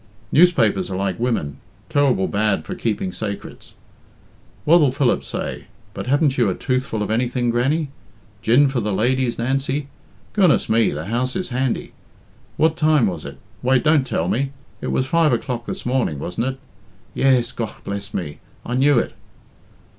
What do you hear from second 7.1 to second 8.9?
anything, Grannie? Gin for